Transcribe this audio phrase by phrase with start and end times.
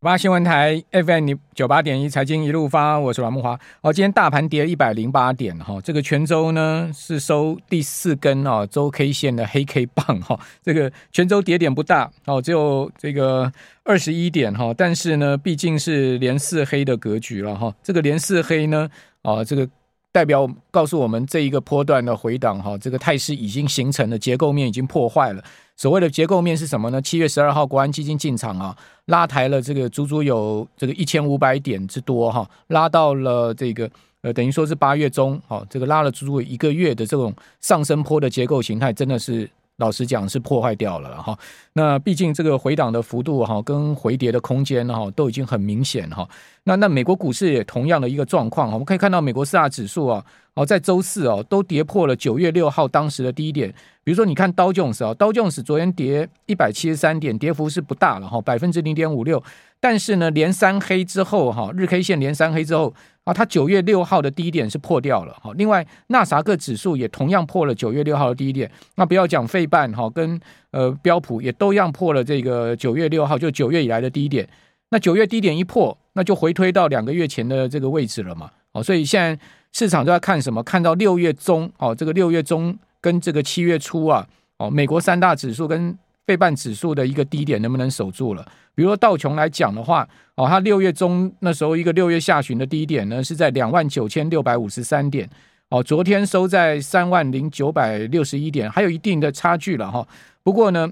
[0.00, 3.58] 八新闻台 FM 九八点一财经一路发，我是阮慕驊。
[3.80, 18.88] 哦，今天大盘跌一百零八点哈，这个全周呢是收第四根啊周 K 线的黑 K 棒哈，这个全周跌点不大哦，只有这个二十一点哈，但是呢毕竟是连四黑的格局了哈，这个连四黑呢
[19.22, 19.68] 啊这个。
[20.10, 25.44] 代表告诉我们，这一个波段的回档哈，这个态势已经形成了，结构面已经破坏了。
[25.78, 27.00] 所谓的结构面是什么呢？
[27.00, 28.76] 七月十二号国安基金进场啊，
[29.06, 33.88] 拉抬了这个足足有这个一千五百点之多哈，拉到了这个
[34.22, 39.48] 呃，等于说是八月中，哈，这个拉了足足一个月的这种上升坡的结构形态，真的是。
[39.78, 41.38] 老实讲是破坏掉了哈，
[41.72, 46.28] 那毕竟这个回档的幅度哈，跟回跌的空间哈，都已经很明显哈。
[46.64, 53.72] 那那美国股市也同样的一个状况，我们可以看到美国四大指数啊，哦在周四哦都跌破了九月六号当时的低点。
[54.02, 59.40] 比如说你看道琼斯啊，道琼斯昨天跌一百七十三点，跌幅是不大了哈，百分之零点五六。
[59.78, 62.92] 但是呢，连三黑之后哈，日 K 线连三黑之后。
[63.28, 65.52] 啊，它九月六号的低点是破掉了哈。
[65.56, 68.70] 另外，纳萨克指数也同样破了九月六号的低点。
[68.94, 74.48] 那不要讲费半哈，跟呃标普也都样破了这个九月六号，就九月以来的低点。
[74.88, 78.50] 那九月低点一破，那就回推到两个月前的这个位置了嘛。
[78.72, 79.38] 哦，所以现在
[79.74, 80.62] 市场都在看什么？
[80.62, 84.26] 看到六月中哦，这个六月中跟这个七月初啊，
[84.56, 85.94] 哦，美国三大指数跟
[86.28, 88.46] 费半指数的一个低点能不能守住了？
[88.74, 95.26] 比如说道琼来讲的话，哦，它六月中那时候一个六月下旬的低点呢是在两万九千六百五十三点，
[95.70, 100.06] 哦，昨天收在三万零九百六十一点，还有一定的差距了哈。
[100.42, 100.86] 不过呢，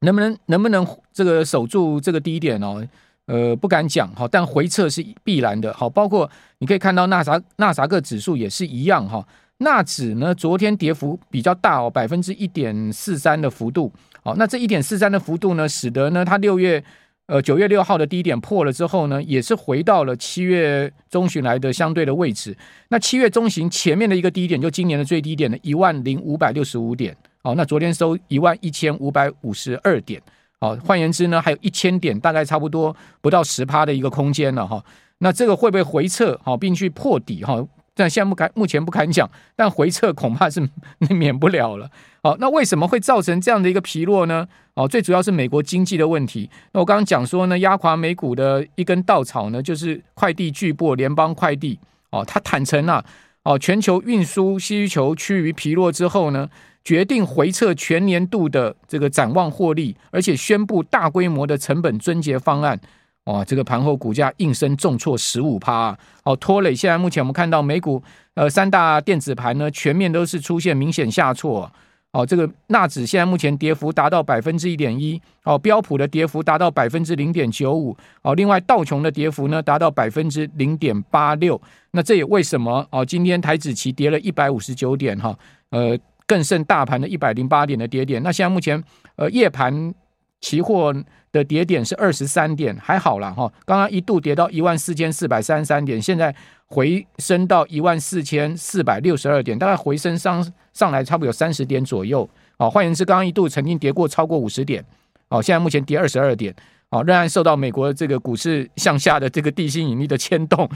[0.00, 2.86] 能不能能不能这个守住这个低点哦？
[3.24, 5.72] 呃，不敢讲哈，但回撤是必然的。
[5.72, 9.26] 好，包括你可以看到纳啥纳萨克指数也是一样哈。
[9.58, 13.92] 纳指呢昨天跌幅比较大哦，百分之一点四三的幅度。
[14.24, 16.82] 好，那这一点四三的幅度呢，使得呢它六月。
[17.30, 22.56] 呃，九月六号的低点破了之后呢，也是回到了七月中旬来的相对的位置。
[22.88, 27.14] 那七月中旬前面的一个低点，就今年的最低点的一万零五百六十五点。
[27.42, 30.18] 好，那昨天收一万一千五百五十二点。
[30.58, 34.82] 好，换言之呢，还有一千点，大概差不多不到十趴的一个空间了哈。
[35.18, 36.40] 那这个会不会回撤？
[36.42, 37.62] 好，并去破底哈？
[37.98, 40.62] 但现在不敢，目前不敢讲，但回撤恐怕是
[41.10, 41.90] 免不了了。
[42.22, 44.46] 好，那为什么会造成这样的一个疲弱呢？
[44.74, 46.48] 哦，最主要是美国经济的问题。
[46.72, 51.76] 那我刚刚讲说呢，压垮美股的一根稻草呢，就是快递巨擘联邦快递。
[52.10, 53.04] 哦，他坦承啊，
[53.42, 56.48] 哦，全球运输需求趋于疲弱之后呢，
[56.84, 62.80] 决定回撤全年度的这个展望获利，而且宣布大规模的成本撙节方案。
[63.28, 65.94] 哇，这个盘后股价应声重挫十五趴，
[66.24, 68.02] 哦，拖累现在目前我们看到美股
[68.32, 71.70] 呃三大电子盘呢，全面都是出现明显下挫。
[72.10, 81.60] 哦，这个纳指现在目前跌幅达到百分之一点一，哦，标普的跌幅达到百分之零点九五，哦，另外道琼的跌幅呢达到百分之零点八六。
[81.90, 83.04] 那这也为什么哦？
[83.04, 85.38] 今天台指期跌了一百五十九点哈，
[85.68, 88.22] 呃，更胜大盘的一百零八点的跌点。
[88.22, 88.82] 那现在目前
[89.16, 89.94] 呃夜盘。
[90.40, 90.94] 期货
[91.32, 93.52] 的跌点是二十三点，还好啦哈。
[93.64, 96.34] 刚刚一度跌到一万四千四百三十三点，现在
[96.66, 102.28] 回升到一万四千四百六十二点，大概回升上上来差不多有三十点左右。
[102.58, 104.84] 哦，换言之，刚刚一度曾经跌过超过五十点，
[105.28, 106.54] 哦，现在目前跌二十二点。
[106.90, 110.66] 好，仍然受到美国这个股市向下的这个地心引力的牵动。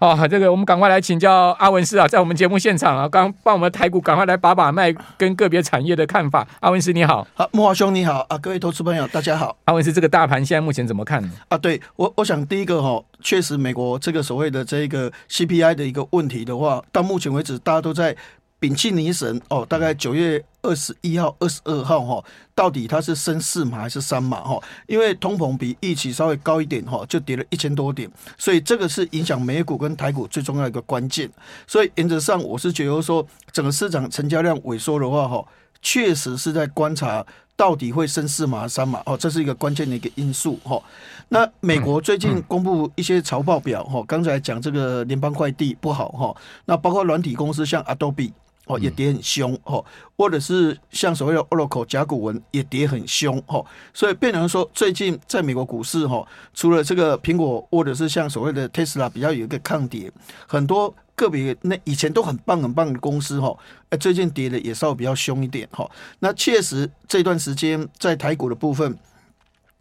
[0.00, 6.44] 啊，这个我们赶快来请教阿文师啊，在我们节目现场啊，刚帮我们台股赶快来把把脉，跟个别产业的看法。
[6.58, 9.56] 阿文师你好，好，木华兄你好啊，各位投资朋友大家好。
[9.66, 11.30] 阿文师，这个大盘现在目前怎么看呢？
[11.46, 18.16] 啊，对我我想第一个哈，确实美国这个所谓的这个 CPI 的一个问题的话，到目前为止大家都在。
[18.60, 24.60] 屏气凝神哦，大概九月二十一号、二十二号哈，到底它是升四码还是三码哈？
[24.86, 31.28] 因为通膨比预期稍微高一点哈，就跌了一千多点，所以这个是影响美股跟台股最重要一个关键。
[31.66, 35.42] 所以原则上，我是觉得说，整个市场成交量萎缩的话哈，
[35.80, 37.24] 确实是在观察
[37.56, 40.78] 到底会升四码三码哦，这是一个关键的一个因素哈。
[41.30, 46.36] 那美国最近公布一些财报表哈，刚才讲这个联邦快递不好哈，
[46.66, 48.32] 那包括软体公司像 Adobe。
[48.70, 49.84] 哦，也跌很凶哦，
[50.16, 56.24] 或者是像所谓的 Oracle 甲骨文也跌很凶哦，所以变成说，最近在美国股市哈，
[56.54, 60.12] 除了这个苹果或者是像所谓的 Tesla 比较有一个抗跌，
[60.46, 63.52] 很多个别那以前都很棒很棒的公司哈，
[63.88, 65.90] 哎，最近跌的也稍微比较凶一点哈。
[66.20, 68.96] 那确实这段时间在台股的部分，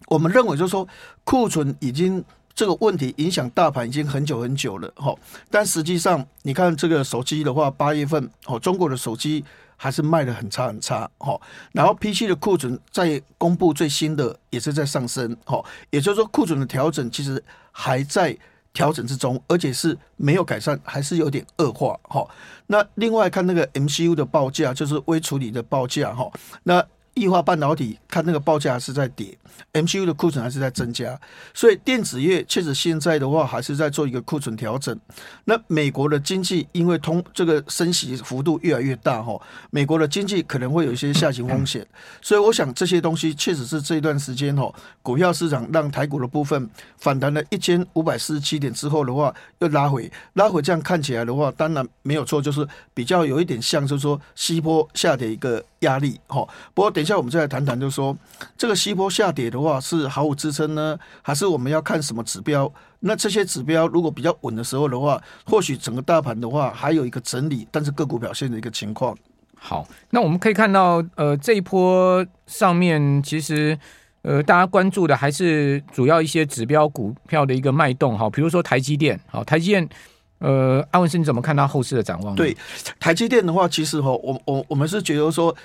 [0.07, 0.87] 我们认为就是说
[1.23, 2.25] 库存已经。
[2.59, 5.15] 这个问题影响大盘已经很久很久了，哈。
[5.49, 9.45] 但实际上，你看这个手机的话，八月份哦，中国的手机
[9.77, 11.39] 还是卖得很差很差哈。
[11.71, 17.41] 然后 PC 的库存在公布最新的也是在上升哈，也就是说库存的调整其实
[17.71, 18.37] 还在
[18.73, 22.27] 调整之中，而且是没有改善，还是有点恶化哈。
[22.67, 26.29] 那另外看那个 MCU 的报价，就是微处理的报价哈，
[26.63, 26.85] 那。
[27.19, 29.37] 液化半导体看那个报价是在跌
[29.73, 31.19] ，MCU 的库存还是在增加，
[31.53, 34.97] 所以电子业确实现在的话还是在做一个库存调整。
[35.43, 39.37] 那美国的经济因为通这个升息幅度越来越大哈，
[39.69, 41.85] 美国的经济可能会有一些下行风险，
[42.21, 56.47] 所以我想这些东西确实是这一段时间哈，股票市场让台股的部分反弹了一千五百四十七点之后的话又拉回，拉回这样看起来的话，当然没有错，就是比较有一点像就是说西坡下跌一个压力哈。
[56.73, 57.08] 不过等。
[57.09, 58.15] 下我们再来谈谈，就是说
[58.55, 62.71] 这个西坡下跌的话是毫无支撑呢，还是我们要看什么指标？
[62.99, 69.17] 那这些指标如果比较稳的时候的话，或许整个大盘的话还有一个整理，但是个股表现的一个情况。
[69.55, 73.77] 好，那我们可以看到，呃，这一波上面其实
[74.21, 79.89] 呃大家关注的还是主要一些指标股票的一个脉动哈，比如说台积电，好，台积电，
[80.37, 82.35] 呃，安文生你怎么看它后市的展望？
[82.35, 82.55] 对，
[82.99, 85.55] 台积电的话，其实哈，我我我们是觉得说。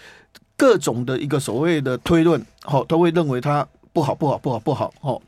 [0.57, 5.21] 各种的一个所谓的推论，哦，都会认为它不好，不好，不好，不好，哦。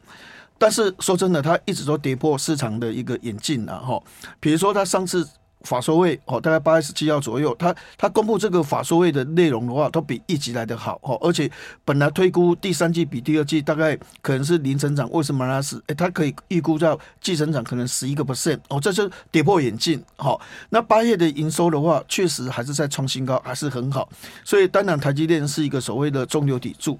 [0.58, 4.02] 但是说真的，它一直都跌破市场的一个眼镜了，吼。
[4.40, 5.28] 比如说，它上次。
[5.66, 11.18] 法说会哦，大概八月十七号左右，他他公布这个法说会的内容的话，都比一级来得好哦。
[11.20, 11.50] 而且
[11.84, 15.60] 本来推估第三季比第二季大概可能是零成长，为什么呢？
[15.62, 20.02] 是诶，他可以预估到季成长可能十一个 percent 哦，这就跌破眼镜。
[20.16, 20.40] 好，
[20.70, 24.08] 那八月的营收的话，确实还是在创新高，还是很好。
[24.44, 26.96] 所以当然台积电是一个所谓的中流砥柱，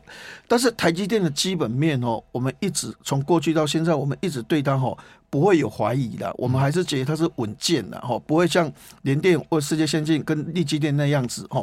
[0.48, 4.96] 但是台积电的基本面哦，我们一直从过去到现在，我们一直对它哦。
[5.36, 8.72] 不会有怀疑的，我们还是觉得它是稳健的哈，不会像
[9.02, 11.62] 联电或世界先进跟力基电那样子哈。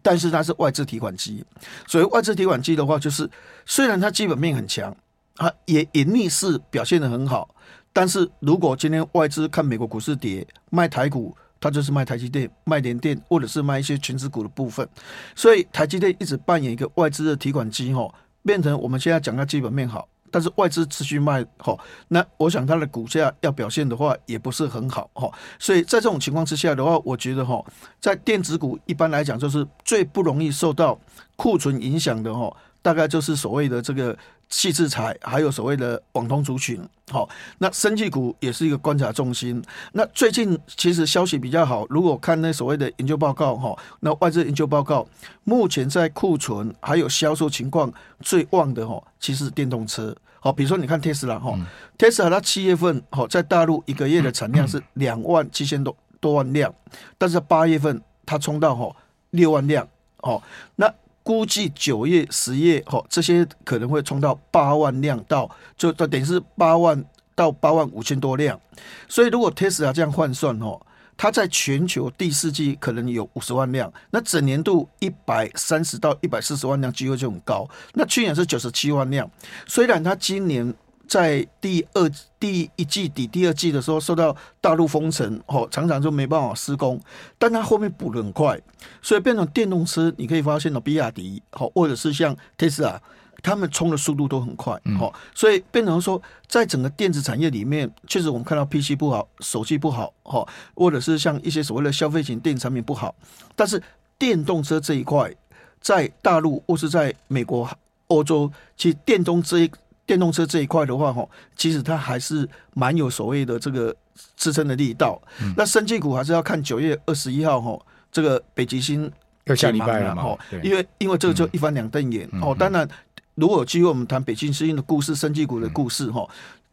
[0.00, 1.44] 但是它是外资提款机，
[1.86, 3.28] 所以外资提款机的话，就是
[3.66, 4.96] 虽然它基本面很强，
[5.34, 7.54] 它也盈利是表现的很好，
[7.92, 14.88] 但是如果今天外资看美国股市跌，卖台股，它就是卖台积电、卖联电，或者是卖一些权值股的部分。
[15.34, 18.10] 所以台积电一直扮演一个外资的提款机哈，
[18.42, 20.08] 变成我们现在讲它基本面好。
[20.30, 21.78] 但是外资持续卖好，
[22.08, 25.30] 那我想它的股价要表现的话，也不是很好哈。
[25.58, 27.64] 所以在这种情况之下的话，我觉得哈，
[28.00, 30.98] 在电子股一般来讲，就是最不容易受到
[31.36, 34.16] 库存影响的哈，大概就是所谓的这个
[34.50, 36.80] 矽智财，还有所谓的网通族群。
[37.08, 39.62] 好，那生技股也是一个观察重心。
[39.92, 45.06] 那最近其实消息比较好，如果看那所谓的研究报告哈，那外资研究报告
[45.44, 50.14] 目前在库存还有销售情况最旺的哈，其实是电动车。
[50.40, 51.56] 好，比如说你看特斯拉哈，
[51.98, 56.72] 特斯拉它七月份好在大陆一个月的产量是两万七千多多万辆，
[57.18, 58.94] 但是八月份它冲到哈
[59.30, 59.86] 六万辆，
[60.18, 60.40] 哦，
[60.76, 68.60] 那估计九月、十月哈这些可能会冲到八万辆到，就等于是八万到八万五千多辆，
[69.08, 70.80] 所以如果 Tesla 这样换算哦。
[71.22, 77.68] 它在全球第四季可能有五十万辆，那整年度一百三十到一百四十万辆机会就很高。
[77.92, 79.30] 那去年是九十七万辆，
[79.66, 80.74] 虽然它今年
[81.10, 82.08] 在第二
[82.38, 87.00] 第一季底、第二季的时候受到大陆封城，哦，常常就没办法施工，
[87.36, 88.56] 但它后面补得很快，
[89.02, 93.02] 所以变成电动车，你可以发现了比亚迪，好，或者是像特斯拉。
[93.42, 103.14] 他们冲的速度都很快，哦，所以变成说，在整个电子产业里面，确实我们看到 PC 不好，手机不好，哈，或者是像一些所谓的消费型电子产品不好，
[103.56, 103.82] 但是
[104.18, 105.34] 电动车这一块，
[105.80, 107.66] 在大陆或是在美国、
[108.08, 109.70] 欧洲，其实电动这一
[110.10, 111.24] 电动车这一块的话，哈，
[111.54, 113.94] 其实它还是蛮有所谓的这个
[114.36, 115.22] 支撑的力道。
[115.40, 119.08] 嗯、那生技股还是要看九月二十一号，哈，这个北极星
[119.44, 122.88] 要下礼拜了嘛，因为因为这个就一翻两瞪眼，哦、嗯，当然。
[123.36, 126.28] 如果有机会，我们谈北京之音的故事、生技股的故事，哈，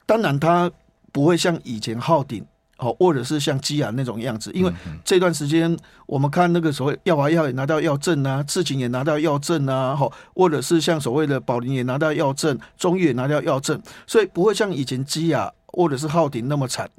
[0.05, 0.69] 当然它
[1.13, 2.43] 不会像以前浩鼎，
[2.77, 4.71] 哦，或者是像基亚那种样子，因为
[5.03, 16.89] 这段时间我们看那个所谓药华药也拿到药证啊，智勤也拿到药证啊，好，或者是像所谓的宝林也拿到药证，中裕也拿到药证，所以不会像以前基亚或者是浩鼎那么惨。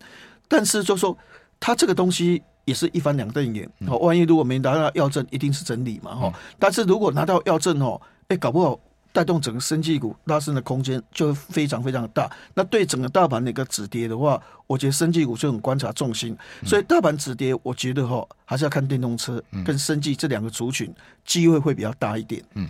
[0.48, 1.16] 但是就说
[1.60, 6.32] 他这个东西也是一翻两瞪眼，哦，万一如果没拿到药证，一定是真理嘛，哈。
[6.58, 8.78] 但是如果拿到药证，哦，哎，搞不好。
[9.18, 12.30] 带动整个生技股拉升的空间就非常非常的大。
[12.54, 16.36] 那对整个大盘的一个止跌的话，我觉得生技股就很观察重心。
[16.64, 20.94] 所以大盘止跌，我觉得哈还是要看电动车跟生技这两个族群
[21.24, 22.40] 机会会比较大一点。
[22.54, 22.68] 嗯，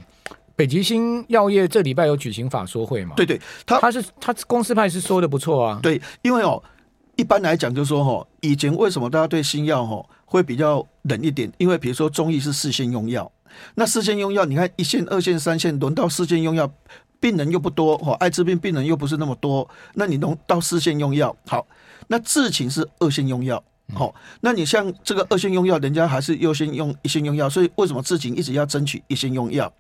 [0.56, 3.14] 北极星药业这礼拜有举行法说会嘛？
[3.14, 5.78] 对对，他他是他公司派是说的不错啊。
[5.82, 6.62] 对，因为哦，
[7.16, 11.52] 一般来讲就是说哈，以前为什么大家对新药哈会比较冷一点？
[11.58, 13.30] 因为比如说中医是事先用药，
[13.74, 16.70] 那四线用药，你看一线、二线、三线，轮到四线用药，
[17.20, 21.66] 病人又不多哈，艾滋病病人又不是那么多，那你能到四线用药，好，
[22.08, 23.62] 那至情是二线用药。
[23.94, 29.72] 好、哦，那你像这个二线用药，人家还是优先用一线用药，所以为什么自己一直要争取一线用药？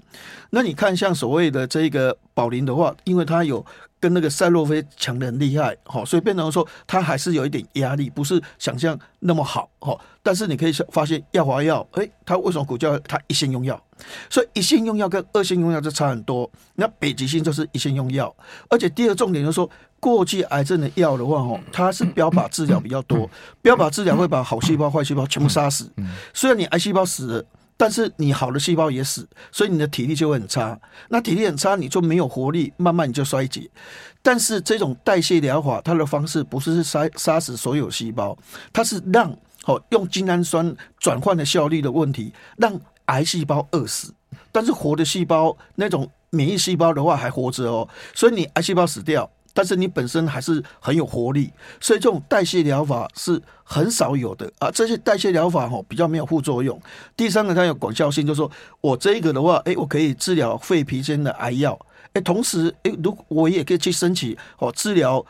[0.50, 3.64] 那你看像所谓的这个宝林的话，因为它有
[4.00, 13.80] 跟那个赛洛菲强的很厉害，好、哦，所以变成说它还是有一点压力，不是想象那么好，哦，但是你可以发现药华药，诶，它为什么股价它一线用药？
[14.30, 16.50] 所以一线用药跟二线用药就差很多。
[16.76, 18.34] 那北极星就是一线用药，
[18.70, 19.68] 而且第二重点就是说。
[20.00, 23.28] 过去癌症的药的话，哦，它是标靶治疗比较多，
[23.60, 25.90] 标靶治疗会把好细胞、坏细胞全部杀死。
[26.32, 27.44] 虽然你癌细胞死了，
[27.78, 30.78] 但是你好的细胞也死，所以你的体力就会很差。
[31.08, 33.70] 那体力很差，你就没有活力，慢慢你就衰竭。
[34.20, 38.36] 但是这种代谢疗法，它的方式不是杀杀死所有细胞，
[38.72, 39.30] 它是让
[39.64, 44.12] 哦用精氨酸转换的效率的问题，让癌细胞饿死，
[44.50, 49.30] 但是活的细胞那种免疫细胞的话还活着哦，所以你癌细胞死掉。
[49.58, 51.50] 但是你本身还是很有活力，
[51.80, 54.70] 所以这种代谢疗法是很少有的啊。
[54.70, 56.80] 这些代谢疗法吼比较没有副作用。
[57.16, 58.48] 第三个，它有广效性，就是说
[58.80, 61.76] 我这一个的话，诶，我可以治疗肺皮间的癌药，
[62.12, 65.26] 诶，同时，诶，如我也可以去申请哦治疗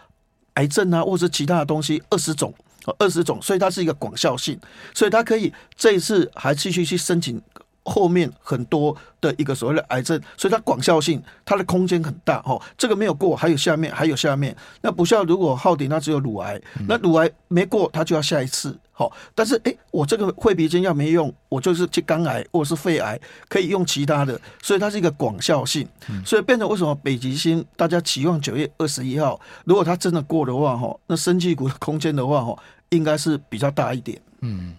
[0.56, 2.52] 癌症啊，或者其他的东西，二十种，
[2.98, 4.60] 二十种，所以它是一个广效性，
[4.92, 7.40] 所以它可以这一次还继续去申请。
[7.88, 12.60] 后面很多的一个所谓的癌症，所以它广效性，它的空间很大哦。
[12.76, 14.54] 这个没有过，还有下面，还有下面。
[14.82, 18.78] 那不像如果浩鼎那只有乳癌，那乳癌没过，它就要下一次。
[18.92, 23.18] 好，但是哎，我这个肺皮间药没用，我就是去肝癌或者是肺癌，
[23.48, 25.88] 可以用其他的，所以它是一个广效性。
[26.26, 34.20] 所以变成为什么北极星大家期望九月二十一号，如果它真的过的话，哈，那生技股的空间的话，哈，应该是比较大一点。
[34.40, 34.74] 嗯。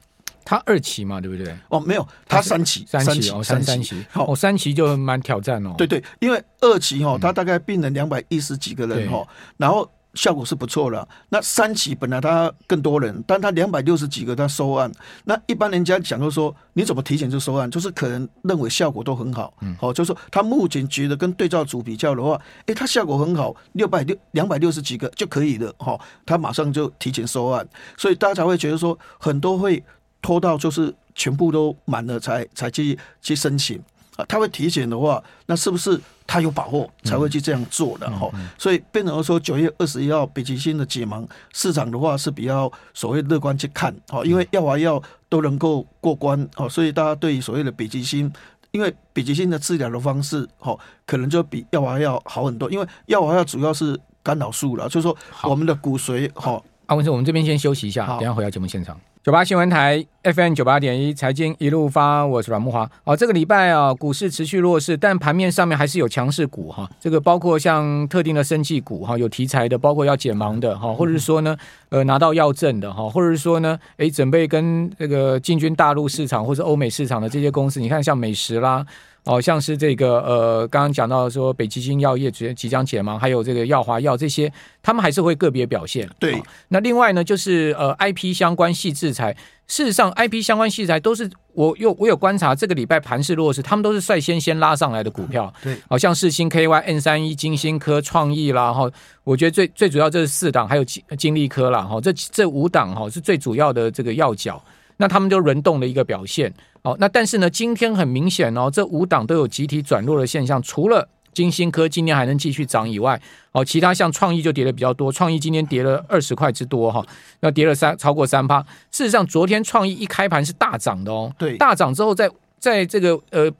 [0.49, 1.55] 它二期嘛，对不对？
[1.67, 4.03] 哦，没有，他三期，三期哦，三三期。
[4.09, 5.75] 好，哦，三期就蛮挑战哦。
[5.77, 9.27] 对对，因为二期哦，他大概病人两百一十几个人哦，
[9.57, 11.07] 然后效果是不错了。
[11.29, 14.91] 那三期本来他更多人，但他两百六十几个，他收案。
[15.23, 17.69] 那一般人家讲就说，你怎么提前就收案？
[17.69, 19.53] 就是可能认为效果都很好。
[19.61, 25.71] 嗯，好，就是说他目前觉得跟对照组比较的话，诶，他效果很好，六百六两百六十几个就可以了。
[25.77, 29.83] 哈，他马上就提前收案，所以大家才会觉得说很多会。
[30.21, 33.81] 拖到就是全部都满了才才去去申请
[34.15, 38.29] 啊，他会体检的话，那是不是他有把握才会去这样做的哈？
[38.33, 48.31] 嗯嗯嗯、所以变成说九月二十一号北极星的解盲市场的话是比较所谓乐观去看哈，因为药华药都能够过关哦，所以大家对于所谓的北极星，
[48.71, 56.61] 因为北极星的治疗的方式哈，可能就比药丸药好很多，因为药丸药主要是干扰素了，就是说我们的骨髓哈。
[56.87, 58.99] 阿文生，我们这边先休息一下，等下回到节目现场。
[59.21, 62.89] 九八新闻台 FM 九八点一财经一路发，我是阮木华。
[63.03, 66.89] 哦，这个礼拜啊，股市持续弱势，但盘面上面还是有强势股哈。
[67.01, 71.53] 这个包括像特定的生技股哈，有题材的，包括要解盲的哈，或者是说呢，
[71.89, 78.85] 呃，拿到药证的哈，或者是说呢，诶，准备跟这个进军大陆市场或者欧美市场的这些公司，你看像美食啦。
[79.25, 86.09] 哦，像是这个呃，刚刚讲到说北极星药业即即将解盲，还有这个药华药这些，他们还是会个别表现。
[86.19, 89.35] 对、哦，那另外呢，就是呃，IP 相关系制裁，
[89.67, 95.53] 事实上，IP 相关系制裁都是我有我有观察，这个礼拜盘势弱势，他们都是率先先拉上来的股票。
[95.61, 98.89] 对，好、哦、像世芯 KY、N 三一、金星科、创意啦，哈，
[99.23, 104.63] 我觉得最最主要这是四档，还有金金利科啦，哈、哦，这这五档哈是最主要的这个要角，
[104.97, 106.51] 那他们就轮动的一个表现。
[106.81, 110.61] 哦，那但是呢，今天很明显哦，这五档都有集体转弱的现象。
[110.61, 113.21] 除了金星科今天还能继续涨以外，
[113.51, 117.05] 哦，其他像创意就跌的比较多，创意今天跌了二十块之多哈，
[117.41, 118.61] 那跌了三超过三趴。
[118.91, 123.51] 事实上，昨天创意一开盘是大涨的哦，对，大涨之后在在这个呃。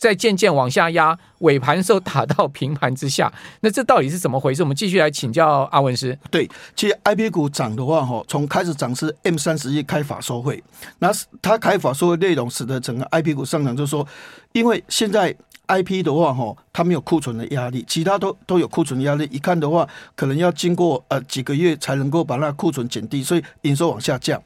[0.00, 3.30] 在渐渐往下压，尾盘的时候打到平盘之下，
[3.60, 4.62] 那这到底是怎么回事？
[4.62, 6.18] 我们继续来请教阿文师。
[6.30, 10.64] 对，其实 I P 股涨的话，哈，从开始涨是 M 三十一开法收会，
[11.00, 11.10] 那
[11.42, 14.08] 他开法收会内容使得整个 I P 股上涨，就是说，
[14.52, 24.42] 因为现在 I P 的话，哈，它没有库存的压力，其他都都有库存压力，一看的话，可能要经过呃几个月才能够把那库存减低，所以营收往下降。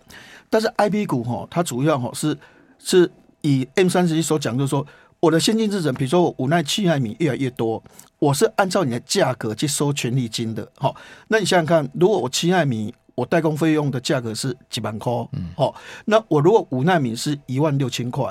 [0.50, 2.36] 但是 I P 股哈，它主要哈是
[2.80, 3.08] 是
[3.42, 4.84] 以 M 三十一所讲，就是说。
[5.20, 7.82] 我的先进制程，比如说我五奈七奈米越来越多，
[8.18, 10.68] 我是按照你的价格去收权利金的。
[10.76, 10.94] 好，
[11.28, 18.28] 那你想想看，如果我七奈米我代工费用的价格是几万块，嗯，好，那我如果五奈米是一万六千块，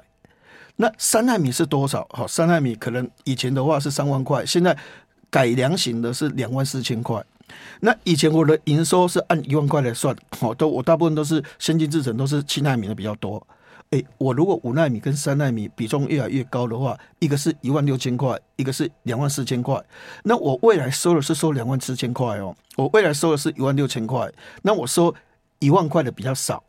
[0.76, 2.08] 那三奈米是多少？
[2.12, 4.78] 好，三奈米可能以前的话是三万块，现在
[5.30, 7.24] 改良型的是两万四千块。
[7.82, 13.46] 那以前我的营收是按一万块来算，哦，都我大部分都是先进制程都是七纳米的比较多。
[13.94, 19.80] 哎、我如果五纳米跟三纳米比重越来越高的话，一个是一万六千块，一个是两万四千块。
[20.24, 24.32] 那我未来收的是收两万四千块哦，我未来收的是一万六千块，
[24.64, 25.14] 那我收
[25.60, 26.64] 一万块的比较少。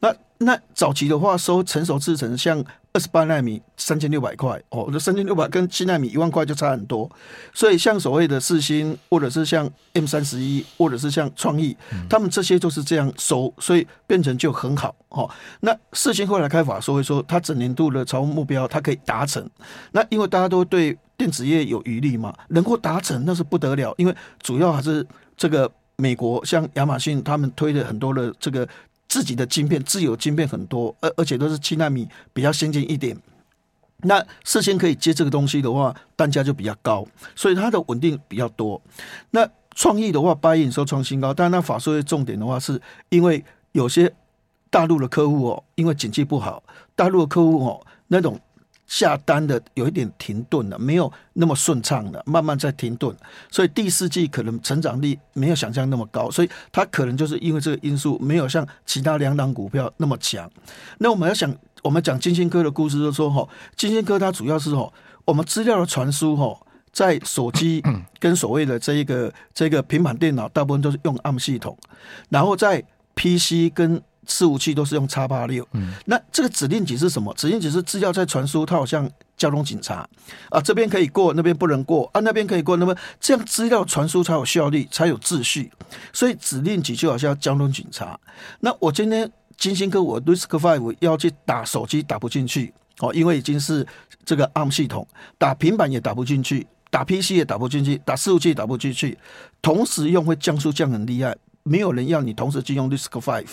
[0.00, 0.10] 那
[0.42, 7.08] 那早期的话，收成熟制程，像二十八纳米三千六百块哦，这三千六百跟七纳米一万块就差很多。
[7.52, 11.76] 所以像所谓的四星，或者是像 M 三十一，或者是像创意，
[12.08, 15.28] 他们这些就是这样收，所以变成就很好哦。
[15.60, 19.46] 那四星后来开法说会说，它整年度的财务目标它可以达成。
[19.92, 25.06] 那因为大家都对电子业有余力嘛，能够达成那是不得了，因为主要还是
[25.36, 28.66] 这个美国像亚马逊他们推的很多的这个。
[29.10, 33.16] 自己的晶片，自有晶片很多，而而且都是七纳米，比较先进一点。
[34.02, 38.80] 那事先可以接这个东西的话，单价就比较高，所以它的稳定比较多。
[39.32, 44.14] 那创意的话，八月营收创新高，但那法说的重点的话，是因为有些
[44.70, 46.62] 大陆的客户哦，因为景气不好，
[46.94, 48.40] 大陆的客户哦那种。
[48.90, 53.16] 下单的有一点停顿了，没有那么顺畅了，慢慢在停顿，
[53.48, 60.50] 所以第四季可能成长力没有想象那么高，所以它可能就是因为这个因素，没有像其他两档股票那么强。
[60.98, 61.54] 那我们要想，
[61.84, 64.92] 我们讲金星科的故事，就说哈，金星科它主要是哈，
[65.24, 66.58] 我们资料的传输哈，
[66.92, 67.80] 在手机
[68.18, 71.78] 跟所谓的这一个这个平板电脑，大部分都是用 ARM 系统，
[72.28, 72.82] 然后在
[73.14, 75.66] PC 跟伺服器都是用叉八六，
[76.04, 77.32] 那这个指令集是什么？
[77.34, 80.08] 指令集是资料在传输，它好像交通警察
[80.50, 85.70] 啊，这边可以过，那边不能过啊，那边可以过，那么这样资料传输才有效率，才有秩序。
[86.12, 88.18] 所以指令集就好像交通警察。
[88.60, 93.86] 那我今天金星科我 Risk Five 要去打手机打不进去哦，因为已经是
[94.24, 95.06] 这个 ARM 系统，
[95.38, 99.18] 打平板也打不进去，打 PC 也打不进去，打伺服器也打不进去，
[99.62, 101.36] 同时用会降速降很厉害。
[101.62, 103.46] 没有人要你同时去用 RISC-V，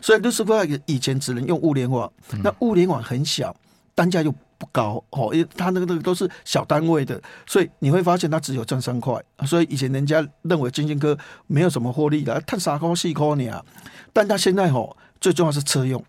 [0.00, 2.10] 所以 risk five 以前只能用物联网，
[2.42, 3.54] 那物联网很小，
[3.94, 13.64] 单价又不高哦，因为它那个那个都是小单位的，所以你会发现它只有赚三块，所以以前人家认为晶心科没有什么获利的，赚三块四块呢，
[14.12, 16.02] 但它现在吼最重要是车用，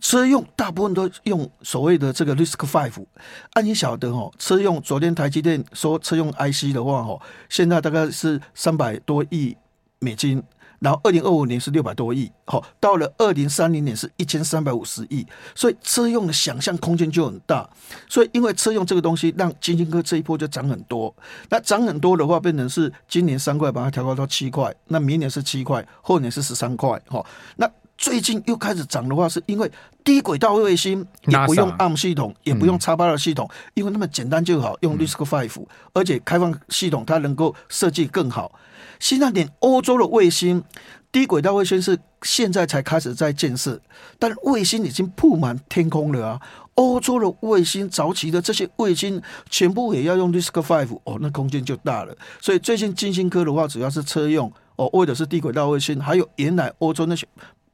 [0.00, 3.04] 车用大部分都用所谓的这个 Risk Five，
[3.52, 9.56] 按你晓得哦，车用昨天台积电说车用 IC 的话吼，现在大概是三百多亿
[9.98, 10.42] 美金。
[10.80, 17.68] 然后，二零二五年是六百多亿，好，到了二零三零年是一千三百五十亿，所以车用的想象空间就很大。
[18.08, 21.12] 所以，因为车用这个东西，让晶心科这一波就涨很多。
[21.48, 27.24] 那涨很多的话，变成是今年三块，把它调高到七块，那明年是七块，后年是十三块，哈。
[27.56, 29.70] 那最近又开始涨的话，是因为
[30.04, 38.52] 低轨道卫星也不用 ARM 系统，也不用叉八二系统，因为那么简单就好，用 RISC-V，而且开放系统它能够设计更好。
[39.00, 40.62] 现在连欧洲的卫星
[41.10, 43.80] 低轨道卫星是现在才开始在建设，
[44.18, 46.40] 但卫星已经铺满天空了啊！
[46.74, 52.16] 欧洲的卫星早期的这些卫星全部也要用 RISC-V 哦，那空间就大了。
[52.40, 57.26] 所以最近金星科的话，主要是车用哦，为的是低轨道卫星，还有原来欧洲那些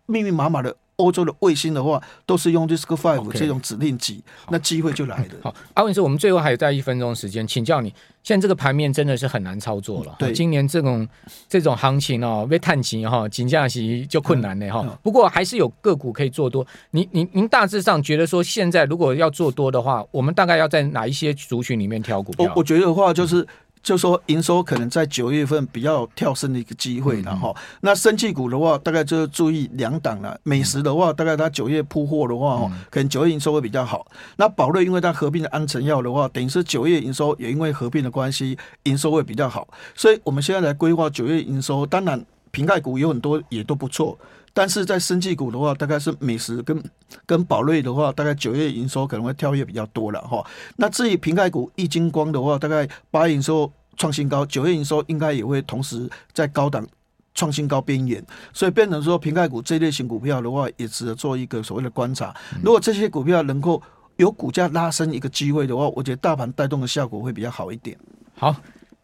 [0.07, 0.75] 密密麻麻的。
[0.97, 5.25] 欧洲的卫星的话，都是用 RISC-V 这种指令集，那机会就来了。
[5.43, 10.15] 好，阿文师，我们最后还有在一分钟时间，请教你，现在这个盘面真的是很难操作了。
[10.21, 11.09] 对，今年这种
[11.49, 14.97] 这种行情哦，被探情哈，金价其就困难了哈。
[15.03, 16.65] 不过还是有个股可以做多。
[16.93, 22.47] 您您您大致上觉得说，现在如果要做多的话，我们大概要在哪一些族群里面挑股票？
[22.47, 23.45] 我我觉得的话就是。
[23.85, 30.37] 就说营收可能在九月份比较跳升的一个机会，然后那生气股的话，大概就注意两档了。
[30.43, 34.07] 美食的话，大概它九月铺货的话，可能九月营收会比较好。
[34.37, 39.69] 那宝瑞因为它合并的安诚药的话，等于是九月营收也因为合并的关系，营收会比较好。
[39.95, 44.17] 所以我们现在来规划九月营收，当然瓶盖股有很多也都不错。
[44.57, 46.81] 但是在生技股的话，大概是美食跟
[47.27, 50.47] 跟宝瑞的话，大概九月营收可能会跳跃比较多了哈。
[50.77, 56.87] 那至于瓶盖股一金光的话，大概八月营收创新高，九月营收应该也会同时在高档
[57.35, 62.33] 创新高边缘，所以变成说瓶盖股这类型股票的话，也值得做一个所谓的观察。
[62.63, 63.83] 如果这些股票能够
[64.19, 67.99] 有股价拉升一个机会的话，我觉得大盘带动的效果会比较好一点。
[68.37, 68.55] 好。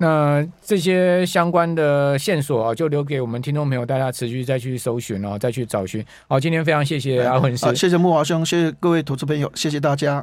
[0.03, 6.03] 那这些相关的线索啊，就留给我们听众朋友，大家持续再去搜寻哦，再去找寻。
[6.27, 10.19] 好，今天非常谢谢阿文师，谢谢木华兄，谢谢各位投资朋友，谢谢大家。